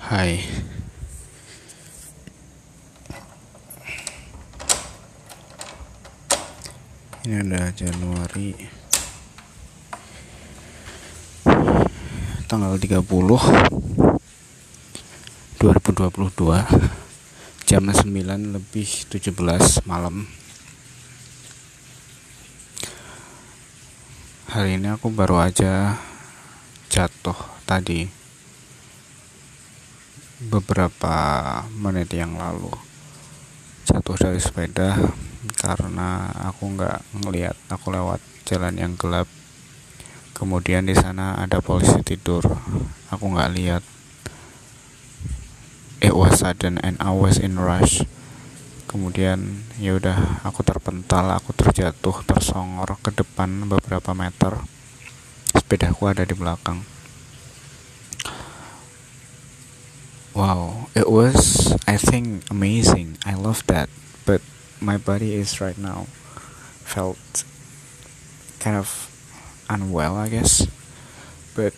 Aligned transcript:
Hai. 0.00 0.40
Ini 7.28 7.44
adalah 7.44 7.68
Januari. 7.76 8.56
Tanggal 12.48 12.80
30 12.80 12.96
2022 15.60 17.68
Jam 17.68 17.84
9 17.84 18.56
lebih 18.56 18.88
17 19.04 19.84
malam. 19.84 20.24
Hari 24.48 24.80
ini 24.80 24.96
aku 24.96 25.12
baru 25.12 25.44
aja 25.44 26.00
jatuh 26.88 27.36
tadi 27.68 28.19
beberapa 30.40 31.16
menit 31.76 32.16
yang 32.16 32.40
lalu. 32.40 32.72
Jatuh 33.84 34.16
dari 34.16 34.40
sepeda 34.40 34.96
karena 35.60 36.32
aku 36.48 36.72
nggak 36.72 37.20
ngelihat 37.20 37.56
aku 37.68 37.92
lewat 37.92 38.24
jalan 38.48 38.80
yang 38.80 38.96
gelap. 38.96 39.28
Kemudian 40.32 40.88
di 40.88 40.96
sana 40.96 41.36
ada 41.36 41.60
polisi 41.60 42.00
tidur. 42.00 42.40
Aku 43.12 43.28
nggak 43.36 43.52
lihat. 43.52 43.84
It 46.00 46.16
was 46.16 46.40
sudden 46.40 46.80
and 46.80 46.96
I 46.96 47.12
was 47.12 47.36
in 47.36 47.60
rush. 47.60 48.00
Kemudian 48.88 49.68
ya 49.76 50.00
udah 50.00 50.40
aku 50.40 50.64
terpental 50.64 51.28
aku 51.36 51.52
terjatuh 51.52 52.24
tersongor 52.24 52.96
ke 53.04 53.12
depan 53.12 53.68
beberapa 53.68 54.16
meter. 54.16 54.56
Sepedaku 55.52 56.08
ada 56.08 56.24
di 56.24 56.32
belakang 56.32 56.80
wow 60.40 60.88
it 60.96 61.04
was 61.12 61.60
I 61.90 61.98
think 61.98 62.46
amazing. 62.54 63.18
I 63.26 63.34
love 63.34 63.66
that. 63.66 63.90
But 64.22 64.46
my 64.78 64.94
body 64.94 65.34
is 65.34 65.58
right 65.58 65.74
now 65.74 66.06
felt 66.86 67.18
kind 68.62 68.78
of 68.78 69.10
unwell 69.66 70.14
I 70.14 70.30
guess. 70.30 70.70
But 71.58 71.74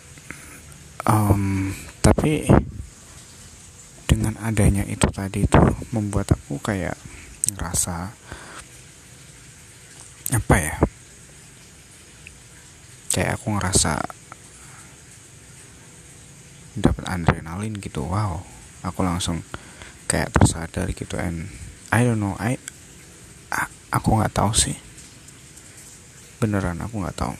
um 1.09 1.73
tapi 2.05 2.45
dengan 4.05 4.37
adanya 4.37 4.85
itu 4.85 5.09
tadi 5.09 5.49
itu 5.49 5.57
membuat 5.89 6.29
aku 6.37 6.61
kayak 6.61 6.93
ngerasa 7.57 8.13
apa 10.29 10.55
ya? 10.61 10.75
Kayak 13.09 13.41
aku 13.41 13.57
ngerasa 13.57 13.97
dapat 16.77 17.03
adrenalin 17.09 17.81
gitu. 17.81 18.05
Wow 18.05 18.52
aku 18.83 19.01
langsung 19.01 19.41
kayak 20.05 20.35
tersadar 20.35 20.91
gitu 20.91 21.15
and 21.17 21.49
I 21.89 22.03
don't 22.03 22.19
know 22.19 22.35
I 22.37 22.59
aku 23.93 24.17
nggak 24.17 24.33
tahu 24.33 24.51
sih. 24.51 24.77
Beneran 26.41 26.81
aku 26.81 26.99
nggak 26.99 27.17
tahu. 27.17 27.35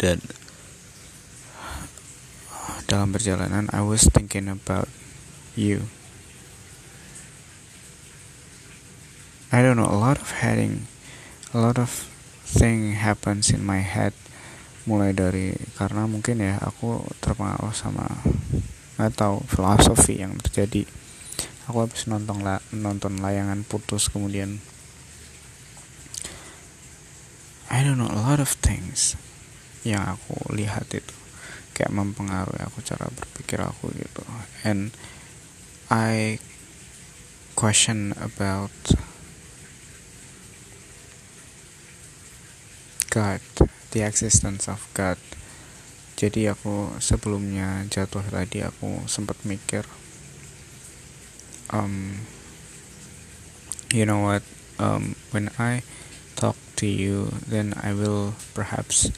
Dan 0.00 0.18
dalam 2.90 3.14
perjalanan 3.14 3.70
I 3.70 3.80
was 3.86 4.08
thinking 4.10 4.50
about 4.50 4.90
you. 5.54 5.86
I 9.52 9.60
don't 9.60 9.76
know 9.76 9.86
a 9.88 9.96
lot 9.96 10.16
of 10.16 10.40
heading 10.40 10.88
a 11.52 11.60
lot 11.60 11.76
of 11.76 12.08
thing 12.48 12.96
happens 12.96 13.52
in 13.52 13.60
my 13.60 13.84
head 13.84 14.16
mulai 14.82 15.14
dari 15.14 15.54
karena 15.78 16.10
mungkin 16.10 16.42
ya 16.42 16.58
aku 16.58 17.06
terpengaruh 17.22 17.70
sama 17.70 18.06
atau 18.98 19.42
filosofi 19.46 20.22
yang 20.22 20.34
terjadi. 20.42 20.86
Aku 21.70 21.86
habis 21.86 22.10
nonton 22.10 22.42
la, 22.42 22.58
nonton 22.74 23.22
layangan 23.22 23.62
putus 23.62 24.10
kemudian. 24.10 24.58
I 27.72 27.80
don't 27.80 27.96
know 27.96 28.10
a 28.10 28.18
lot 28.18 28.42
of 28.42 28.52
things 28.58 29.14
yang 29.86 30.02
aku 30.02 30.36
lihat 30.52 30.90
itu. 30.92 31.14
Kayak 31.72 31.94
mempengaruhi 31.96 32.60
aku 32.60 32.84
cara 32.84 33.08
berpikir 33.08 33.62
aku 33.62 33.88
gitu. 33.96 34.22
And 34.66 34.92
I 35.88 36.36
question 37.56 38.12
about 38.18 38.74
God 43.08 43.40
the 43.92 44.02
existence 44.02 44.66
of 44.68 44.80
God 44.96 45.20
jadi 46.16 46.56
aku 46.56 46.96
sebelumnya 47.00 47.84
jatuh 47.88 48.24
tadi 48.28 48.64
aku 48.64 49.04
sempat 49.08 49.36
mikir 49.44 49.84
um 51.72 52.20
you 53.92 54.04
know 54.04 54.24
what 54.24 54.44
um 54.80 55.16
when 55.32 55.52
I 55.60 55.84
talk 56.36 56.56
to 56.80 56.86
you 56.88 57.32
then 57.44 57.76
I 57.76 57.92
will 57.92 58.34
perhaps 58.56 59.12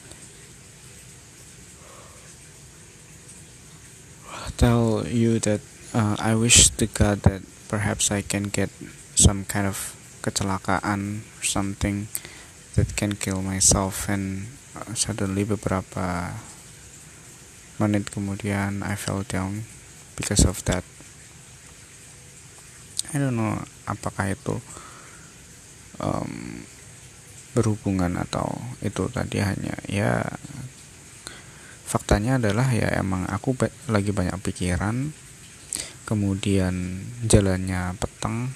tell 4.55 5.03
you 5.07 5.39
that 5.43 5.59
uh, 5.93 6.15
I 6.19 6.35
wish 6.35 6.71
to 6.79 6.87
God 6.87 7.23
that 7.27 7.43
perhaps 7.67 8.11
I 8.11 8.23
can 8.23 8.47
get 8.51 8.71
some 9.15 9.43
kind 9.45 9.67
of 9.67 9.95
kecelakaan 10.23 11.21
or 11.21 11.43
something 11.43 12.07
that 12.75 12.95
can 12.95 13.15
kill 13.15 13.43
myself 13.45 14.07
and 14.09 14.47
suddenly 14.95 15.47
beberapa 15.47 16.35
menit 17.79 18.07
kemudian 18.11 18.83
I 18.83 18.95
fell 18.95 19.23
down 19.27 19.67
because 20.15 20.47
of 20.47 20.59
that. 20.67 20.83
I 23.11 23.19
don't 23.19 23.35
know 23.35 23.59
apakah 23.87 24.35
itu 24.35 24.59
um, 25.99 26.63
berhubungan 27.55 28.19
atau 28.19 28.51
itu 28.83 29.07
tadi 29.07 29.39
hanya 29.39 29.79
ya 29.87 30.27
faktanya 31.87 32.35
adalah 32.35 32.67
ya 32.75 32.91
emang 32.99 33.23
aku 33.31 33.55
lagi 33.87 34.11
banyak 34.11 34.35
pikiran 34.43 35.15
kemudian 36.03 37.07
jalannya 37.23 37.95
petang 37.95 38.51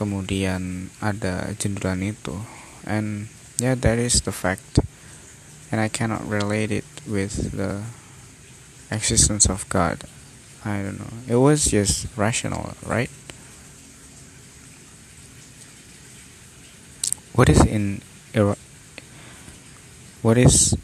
kemudian 0.00 0.88
ada 1.04 1.52
jendulan 1.60 2.00
itu 2.00 2.32
and 2.88 3.28
yeah 3.62 3.74
that 3.76 3.98
is 3.98 4.22
the 4.22 4.32
fact. 4.32 4.80
And 5.70 5.80
I 5.80 5.88
cannot 5.88 6.28
relate 6.28 6.70
it 6.70 6.84
with 7.08 7.56
the 7.56 7.82
existence 8.90 9.46
of 9.46 9.66
God. 9.70 10.04
I 10.64 10.82
don't 10.82 10.98
know. 10.98 11.14
It 11.26 11.36
was 11.36 11.70
just 11.70 12.06
rational 12.16 12.74
right? 12.84 13.10
What 17.34 17.48
is 17.48 17.64
in 17.64 18.02
what 20.22 20.38
is 20.38 20.76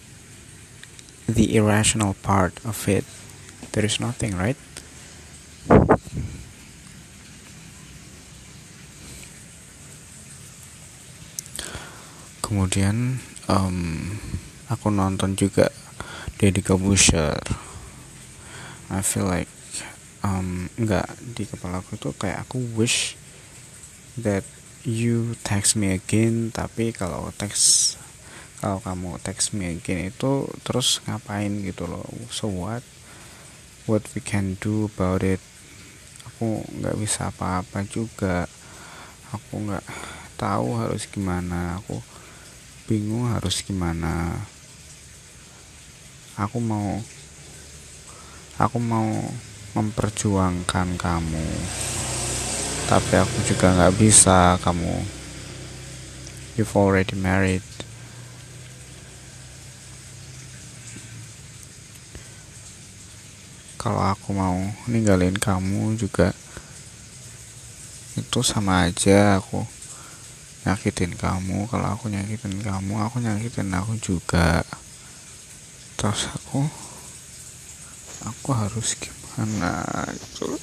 the 1.28 1.56
irrational 1.56 2.14
part 2.22 2.58
of 2.64 2.88
it, 2.88 3.04
there 3.72 3.84
is 3.84 4.00
nothing, 4.00 4.36
right? 4.36 4.56
Kemudian 12.58 13.22
um, 13.46 14.18
aku 14.66 14.90
nonton 14.90 15.38
juga 15.38 15.70
Deddy 16.42 16.58
Corbuzier. 16.58 17.38
I 18.90 18.98
feel 18.98 19.30
like 19.30 19.46
um, 20.26 20.66
nggak 20.74 21.06
di 21.38 21.46
kepala 21.46 21.78
aku 21.78 21.94
tuh 22.02 22.18
kayak 22.18 22.42
aku 22.42 22.58
wish 22.74 23.14
that 24.18 24.42
you 24.82 25.38
text 25.46 25.78
me 25.78 25.94
again 25.94 26.50
tapi 26.50 26.90
kalau 26.90 27.30
text 27.38 27.94
kalau 28.58 28.82
kamu 28.82 29.22
text 29.22 29.54
me 29.54 29.78
again 29.78 30.10
itu 30.10 30.50
terus 30.66 30.98
ngapain 31.06 31.62
gitu 31.62 31.86
loh? 31.86 32.10
So 32.34 32.50
what? 32.50 32.82
What 33.86 34.02
we 34.18 34.18
can 34.18 34.58
do 34.58 34.90
about 34.90 35.22
it? 35.22 35.38
Aku 36.26 36.66
nggak 36.74 36.98
bisa 36.98 37.30
apa-apa 37.30 37.86
juga. 37.86 38.50
Aku 39.30 39.62
nggak 39.62 39.86
tahu 40.34 40.74
harus 40.74 41.06
gimana. 41.06 41.78
Aku 41.78 42.02
bingung 42.88 43.28
harus 43.28 43.60
gimana. 43.60 44.32
Aku 46.40 46.56
mau 46.56 46.96
aku 48.56 48.80
mau 48.80 49.12
memperjuangkan 49.76 50.96
kamu. 50.96 51.48
Tapi 52.88 53.12
aku 53.20 53.36
juga 53.44 53.76
nggak 53.76 53.94
bisa 54.00 54.56
kamu. 54.64 55.04
You've 56.56 56.72
already 56.72 57.12
married. 57.12 57.60
Kalau 63.76 64.00
aku 64.00 64.32
mau 64.32 64.56
ninggalin 64.88 65.36
kamu 65.36 66.00
juga 66.00 66.32
itu 68.18 68.42
sama 68.42 68.90
aja 68.90 69.38
aku 69.38 69.77
nyakitin 70.66 71.14
kamu 71.14 71.70
kalau 71.70 71.94
aku 71.94 72.10
nyakitin 72.10 72.58
kamu 72.62 72.94
aku 72.98 73.22
nyakitin 73.22 73.70
aku 73.74 73.94
juga. 74.02 74.64
Terus 75.98 76.30
aku 76.30 76.66
aku 78.26 78.48
harus 78.50 78.98
gimana 78.98 79.82
gitu? 80.14 80.58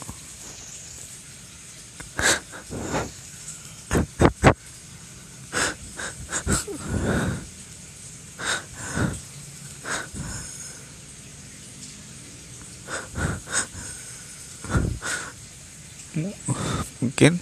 Mungkin 17.03 17.39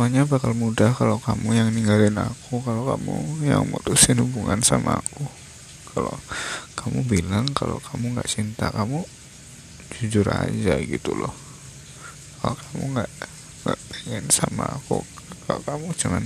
semuanya 0.00 0.24
bakal 0.24 0.56
mudah 0.56 0.96
kalau 0.96 1.20
kamu 1.20 1.60
yang 1.60 1.68
ninggalin 1.76 2.16
aku 2.16 2.56
kalau 2.64 2.96
kamu 2.96 3.20
yang 3.44 3.68
mutusin 3.68 4.16
hubungan 4.16 4.56
sama 4.64 4.96
aku. 4.96 5.28
Kalau 5.92 6.16
kamu 6.72 7.04
bilang 7.04 7.44
kalau 7.52 7.76
kamu 7.84 8.16
nggak 8.16 8.24
cinta 8.24 8.72
kamu 8.72 9.04
jujur 10.00 10.24
aja 10.24 10.80
gitu 10.80 11.12
loh. 11.12 11.36
Kalau 12.40 12.56
kamu 12.56 12.96
nggak 12.96 13.10
nggak 13.60 13.80
pengen 13.92 14.24
sama 14.32 14.72
aku 14.72 15.04
kalau 15.44 15.60
kamu 15.68 15.92
cuman 15.92 16.24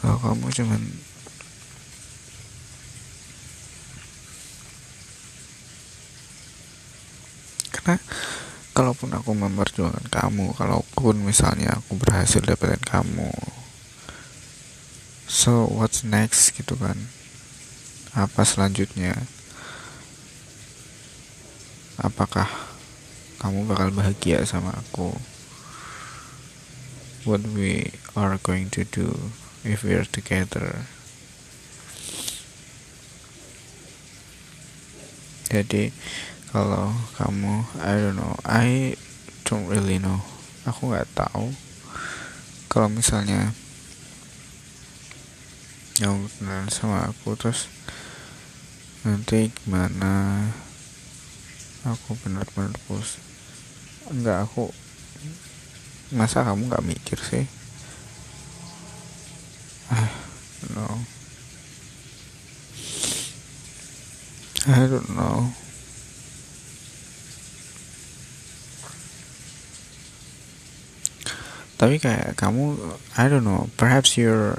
kalau 0.00 0.16
kamu 0.24 0.46
cuman 0.56 0.82
karena 7.88 8.04
kalaupun 8.76 9.16
aku 9.16 9.32
memperjuangkan 9.32 10.12
kamu 10.12 10.52
kalaupun 10.52 11.24
misalnya 11.24 11.80
aku 11.80 11.96
berhasil 11.96 12.44
dapetin 12.44 12.84
kamu 12.84 13.32
so 15.24 15.64
what's 15.72 16.04
next 16.04 16.52
gitu 16.52 16.76
kan? 16.76 17.08
Apa 18.12 18.44
selanjutnya? 18.44 19.24
Apakah 21.96 22.48
kamu 23.40 23.72
bakal 23.72 23.88
bahagia 23.96 24.44
sama 24.44 24.76
aku? 24.76 25.16
What 27.24 27.48
we 27.56 27.88
are 28.12 28.36
going 28.36 28.68
to 28.76 28.84
do 28.84 29.32
if 29.64 29.80
we 29.80 29.96
are 29.96 30.08
together? 30.08 30.84
Jadi 35.48 35.92
kalau 36.48 36.96
kamu 37.20 37.60
I 37.84 37.92
don't 38.00 38.16
know. 38.16 38.32
I 38.44 38.96
don't 39.44 39.68
really 39.68 40.00
know. 40.00 40.24
Aku 40.64 40.88
nggak 40.88 41.08
tahu. 41.12 41.52
Kalau 42.72 42.88
misalnya 42.88 43.52
yang 45.98 46.30
kenal 46.38 46.64
sama 46.70 47.10
aku 47.10 47.36
terus 47.36 47.68
nanti 49.04 49.50
gimana? 49.50 50.46
Aku 51.84 52.16
benar-benar 52.24 52.72
pus 52.86 53.20
enggak 54.08 54.48
aku 54.48 54.72
masa 56.14 56.40
kamu 56.46 56.68
nggak 56.70 56.86
mikir 56.86 57.18
sih? 57.20 57.44
Ah 59.92 60.08
no 60.72 61.00
I 64.68 64.84
don't 64.84 65.12
know 65.16 65.67
tapi 71.78 72.02
kayak 72.02 72.34
kamu 72.34 72.74
I 73.14 73.30
don't 73.30 73.46
know 73.46 73.70
perhaps 73.78 74.18
you're 74.18 74.58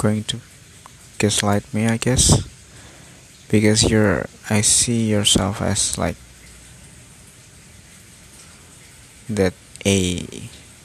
going 0.00 0.24
to 0.32 0.40
gaslight 1.20 1.68
me 1.76 1.84
I 1.84 2.00
guess. 2.00 2.48
Because 3.46 3.86
you're 3.86 4.26
I 4.50 4.58
see 4.58 5.06
yourself 5.06 5.62
as 5.62 5.94
like 5.94 6.18
that 9.30 9.54
a 9.86 10.26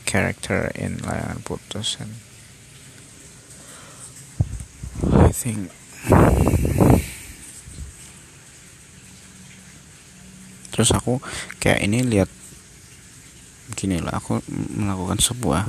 character 0.05 0.69
in 0.77 1.01
Layangan 1.01 1.41
Putus 1.41 1.97
and 1.97 2.21
I 5.09 5.33
think 5.33 5.73
terus 10.69 10.93
aku 10.93 11.17
kayak 11.57 11.81
ini 11.81 12.05
lihat 12.05 12.29
gini 13.81 13.97
lah 13.97 14.21
aku 14.21 14.37
melakukan 14.77 15.17
sebuah 15.17 15.65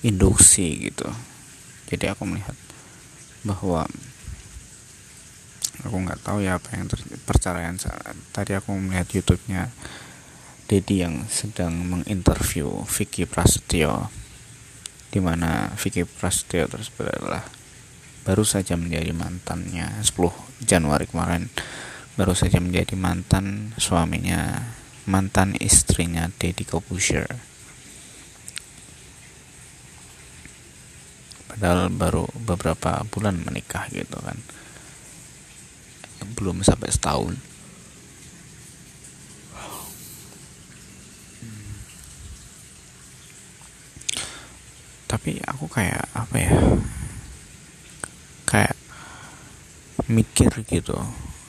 induksi 0.00 0.88
gitu. 0.88 1.04
Jadi 1.92 2.08
aku 2.08 2.24
melihat 2.24 2.56
bahwa 3.44 3.84
aku 5.84 5.96
nggak 6.00 6.24
tahu 6.24 6.40
ya 6.40 6.56
apa 6.56 6.80
yang 6.80 6.88
perceraian 7.28 7.76
tadi 8.32 8.56
aku 8.56 8.72
melihat 8.72 9.04
YouTube-nya 9.12 9.68
Dedi 10.64 11.02
yang 11.04 11.28
sedang 11.28 11.76
menginterview 11.84 12.88
Vicky 12.88 13.28
Prasetyo 13.28 14.08
di 15.12 15.20
mana 15.20 15.74
Vicky 15.76 16.08
Prasetyo 16.08 16.70
tersebut 16.70 17.04
adalah 17.10 17.42
baru 18.22 18.46
saja 18.46 18.78
menjadi 18.78 19.10
mantannya 19.12 20.00
10 20.00 20.64
Januari 20.64 21.04
kemarin 21.10 21.50
baru 22.20 22.36
saja 22.36 22.60
menjadi 22.60 23.00
mantan 23.00 23.72
suaminya 23.80 24.60
mantan 25.08 25.56
istrinya 25.56 26.28
Deddy 26.28 26.68
Corbuzier 26.68 27.24
padahal 31.60 31.92
baru 31.92 32.24
beberapa 32.46 33.04
bulan 33.12 33.42
menikah 33.44 33.84
gitu 33.92 34.16
kan. 34.22 34.38
Belum 36.38 36.64
sampai 36.64 36.88
setahun. 36.88 37.36
Tapi 45.04 45.42
aku 45.42 45.68
kayak 45.68 46.06
apa 46.16 46.36
ya? 46.38 46.54
Kayak 48.48 48.76
mikir 50.08 50.48
gitu 50.64 50.96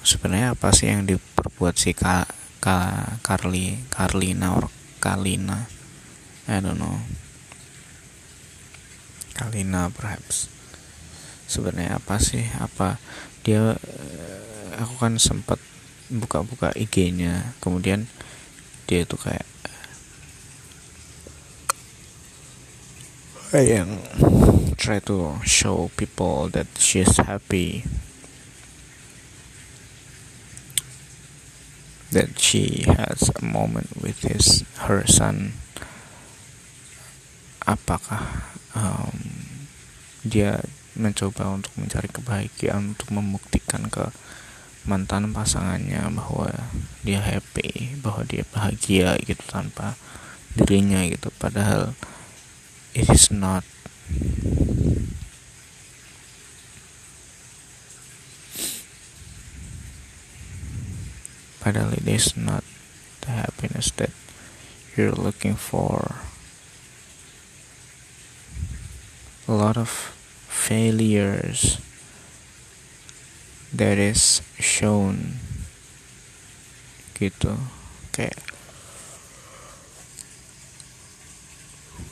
sebenarnya 0.02 0.58
apa 0.58 0.74
sih 0.74 0.90
yang 0.90 1.06
diperbuat 1.06 1.78
si 1.78 1.94
Ka, 1.94 2.26
Ka 2.62 2.78
Carly 3.22 3.78
Carlina 3.90 4.58
or 4.58 4.70
Kalina? 5.02 5.66
I 6.50 6.62
don't 6.62 6.78
know. 6.78 6.98
Kalina 9.38 9.90
perhaps. 9.94 10.50
Sebenarnya 11.46 11.98
apa 12.02 12.18
sih? 12.18 12.46
Apa 12.62 13.02
dia 13.42 13.78
eh, 13.78 14.68
aku 14.78 14.98
kan 15.02 15.18
sempat 15.18 15.58
buka-buka 16.12 16.76
IG-nya 16.76 17.56
kemudian 17.64 18.06
dia 18.86 19.08
tuh 19.08 19.16
kayak 19.16 19.48
yang 23.52 24.00
try 24.80 25.00
to 25.04 25.36
show 25.44 25.92
people 26.00 26.48
that 26.52 26.68
she's 26.80 27.20
happy 27.20 27.84
that 32.12 32.36
she 32.36 32.84
has 32.88 33.32
a 33.32 33.44
moment 33.44 33.92
with 34.00 34.22
his 34.24 34.68
her 34.88 35.08
son. 35.08 35.56
Apakah 37.64 38.52
um, 38.76 39.48
dia 40.28 40.64
mencoba 40.94 41.56
untuk 41.56 41.72
mencari 41.80 42.12
kebahagiaan 42.12 42.94
untuk 42.94 43.16
membuktikan 43.16 43.88
ke 43.88 44.12
mantan 44.84 45.32
pasangannya 45.32 46.04
bahwa 46.12 46.52
dia 47.06 47.22
happy 47.22 47.96
bahwa 48.02 48.26
dia 48.26 48.44
bahagia 48.50 49.16
gitu 49.24 49.42
tanpa 49.48 49.96
dirinya 50.58 51.06
gitu. 51.08 51.32
Padahal 51.40 51.96
it 52.92 53.08
is 53.08 53.32
not 53.32 53.64
It 61.62 62.08
is 62.10 62.36
not 62.36 62.66
the 63.22 63.32
happiness 63.32 63.92
that 64.02 64.10
you're 64.98 65.14
looking 65.14 65.54
for. 65.54 66.16
A 69.48 69.54
lot 69.54 69.78
of 69.78 69.90
failures 70.50 71.78
that 73.72 74.02
is 74.02 74.42
shown. 74.58 75.38
Gitu. 77.14 77.54
Kayak 78.12 78.42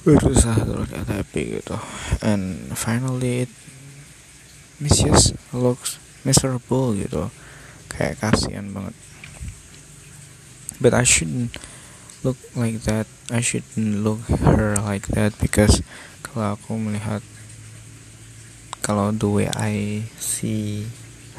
berusaha 0.05 0.61
terus 0.63 0.93
happy 1.09 1.59
gitu. 1.59 1.75
And 2.21 2.71
finally 2.77 3.49
it 3.49 3.51
just 4.79 5.35
looks 5.51 5.97
miserable 6.21 6.93
gitu. 6.95 7.33
Kayak 7.89 8.21
kasihan 8.23 8.71
banget 8.71 8.93
but 10.81 10.95
I 10.95 11.03
shouldn't 11.03 11.55
look 12.23 12.39
like 12.55 12.83
that. 12.87 13.07
I 13.29 13.39
shouldn't 13.39 14.03
look 14.03 14.25
her 14.41 14.75
like 14.81 15.07
that 15.13 15.37
because 15.37 15.83
kalau 16.25 16.57
aku 16.57 16.79
melihat 16.79 17.21
kalau 18.81 19.13
the 19.13 19.29
way 19.29 19.47
I 19.53 20.07
see 20.17 20.89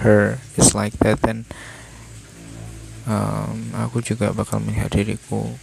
her 0.04 0.38
is 0.54 0.76
like 0.76 0.96
that 1.02 1.24
then 1.24 1.48
um, 3.10 3.74
aku 3.74 4.04
juga 4.04 4.30
bakal 4.30 4.62
melihat 4.62 4.92
diriku. 4.92 5.56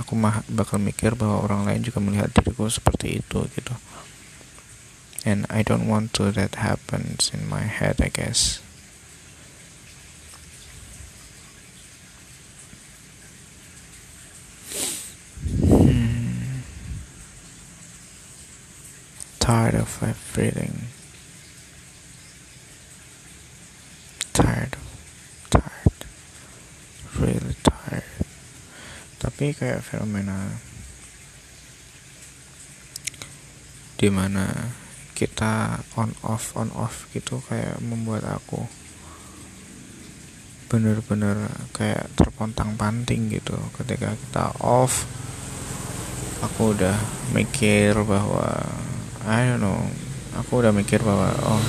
Aku 0.00 0.16
mah 0.16 0.40
bakal 0.48 0.80
mikir 0.80 1.12
bahwa 1.12 1.44
orang 1.44 1.68
lain 1.68 1.84
juga 1.84 2.00
melihat 2.00 2.32
diriku 2.32 2.70
seperti 2.72 3.20
itu 3.20 3.44
gitu. 3.52 3.74
And 5.24 5.44
I 5.52 5.60
don't 5.60 5.84
want 5.84 6.16
to 6.16 6.32
that 6.32 6.56
happens 6.56 7.28
in 7.34 7.44
my 7.44 7.68
head 7.68 8.00
I 8.00 8.08
guess 8.08 8.64
hmm. 15.60 16.64
Tired 19.50 19.74
of 19.74 19.90
everything 20.06 20.86
tired 24.30 24.78
tired 25.50 25.98
really 27.18 27.58
tired. 27.66 28.06
Tapi 29.18 29.50
kayak 29.50 29.82
fenomena 29.82 30.54
di 33.98 34.06
mana 34.06 34.70
kita 35.18 35.82
on 35.98 36.14
off 36.22 36.54
on 36.54 36.70
off 36.70 37.10
gitu 37.10 37.42
kayak 37.50 37.82
membuat 37.82 38.30
aku 38.30 38.70
bener-bener 40.70 41.50
kayak 41.74 42.06
terpontang 42.14 42.78
panting 42.78 43.26
gitu. 43.34 43.58
Ketika 43.74 44.14
kita 44.14 44.54
off 44.62 45.10
aku 46.38 46.78
udah 46.78 46.94
mikir 47.34 47.98
bahwa 48.06 48.62
I 49.30 49.46
don't 49.46 49.62
know 49.62 49.94
aku 50.34 50.58
udah 50.58 50.74
mikir 50.74 50.98
bahwa 51.06 51.30
oh 51.46 51.62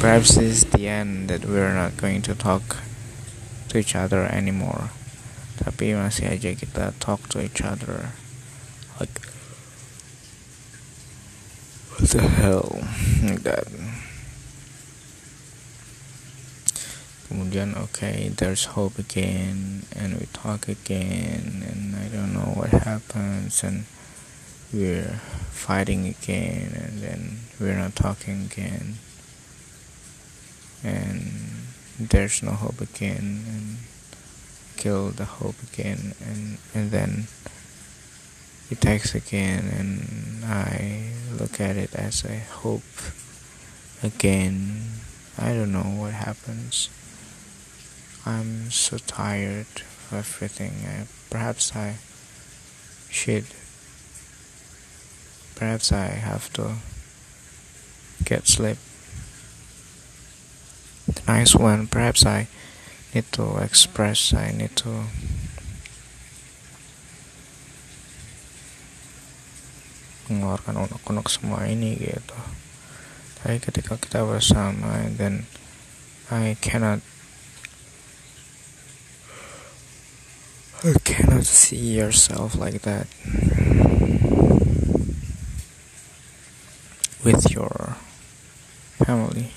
perhaps 0.00 0.40
this 0.40 0.64
is 0.64 0.72
the 0.72 0.88
end 0.88 1.28
that 1.28 1.44
we're 1.44 1.76
not 1.76 2.00
going 2.00 2.24
to 2.24 2.32
talk 2.32 2.80
to 3.68 3.76
each 3.76 3.92
other 3.92 4.24
anymore 4.24 4.88
tapi 5.60 5.92
masih 5.92 6.32
aja 6.32 6.56
kita 6.56 6.96
talk 6.96 7.28
to 7.28 7.36
each 7.36 7.60
other 7.60 8.16
like 8.96 9.12
What 12.00 12.16
the 12.16 12.24
hell? 12.24 12.80
Like 13.20 13.44
that. 13.44 13.68
Kemudian, 17.28 17.76
okay, 17.76 18.32
there's 18.32 18.72
hope 18.72 18.96
again, 18.96 19.84
and 19.92 20.16
we 20.16 20.24
talk 20.32 20.64
again, 20.64 21.60
and 21.60 21.92
I 22.00 22.08
don't 22.08 22.32
know 22.32 22.56
what 22.56 22.72
happens, 22.72 23.60
and 23.60 23.84
we're 24.72 25.20
fighting 25.50 26.06
again, 26.06 26.72
and 26.74 27.00
then 27.00 27.38
we're 27.58 27.76
not 27.76 27.96
talking 27.96 28.44
again, 28.44 28.96
and 30.82 31.32
there's 31.98 32.42
no 32.42 32.52
hope 32.52 32.80
again, 32.80 33.44
and 33.48 33.76
kill 34.76 35.10
the 35.10 35.24
hope 35.24 35.56
again, 35.62 36.14
and 36.24 36.58
and 36.74 36.90
then 36.90 37.26
it 38.70 38.80
takes 38.80 39.14
again, 39.14 39.66
and 39.76 40.44
I 40.44 41.10
look 41.32 41.60
at 41.60 41.76
it 41.76 41.94
as 41.94 42.24
a 42.24 42.38
hope 42.38 42.82
again. 44.02 44.90
I 45.36 45.52
don't 45.52 45.72
know 45.72 45.90
what 46.00 46.12
happens. 46.12 46.88
I'm 48.24 48.70
so 48.70 48.98
tired 48.98 49.66
of 50.10 50.12
everything. 50.12 50.72
I, 50.86 51.06
perhaps 51.30 51.74
I 51.74 51.96
should. 53.10 53.46
Perhaps 55.60 55.92
I 55.92 56.08
have 56.24 56.48
to 56.56 56.80
get 58.24 58.48
sleep. 58.48 58.80
The 61.04 61.20
nice 61.28 61.52
one. 61.54 61.84
Perhaps 61.86 62.24
I 62.24 62.48
need 63.12 63.28
to 63.36 63.60
express. 63.60 64.32
I 64.32 64.56
need 64.56 64.72
to 64.80 65.04
mengeluarkan 70.30 70.78
unek-unek 70.78 71.26
semua 71.26 71.66
ini 71.66 71.98
gitu 71.98 72.38
tapi 73.42 73.58
ketika 73.58 73.98
kita 73.98 74.22
bersama 74.22 75.10
dan 75.18 75.42
I 76.30 76.54
cannot 76.62 77.02
I 80.86 80.94
cannot 81.02 81.44
see 81.50 81.98
yourself 81.98 82.54
like 82.54 82.86
that 82.86 83.10
with 87.24 87.50
your 87.50 87.96
family 89.04 89.50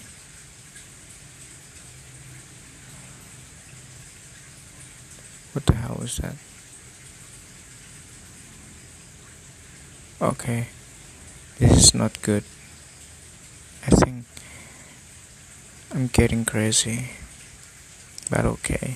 what 5.53 5.65
the 5.65 5.73
hell 5.73 6.01
is 6.01 6.17
that 6.17 6.35
Okay, 10.23 10.67
this 11.59 11.71
is 11.71 11.93
not 11.93 12.21
good. 12.21 12.45
I 13.85 13.89
think 13.89 14.23
I'm 15.93 16.07
getting 16.07 16.45
crazy, 16.45 17.09
but 18.29 18.45
okay. 18.45 18.95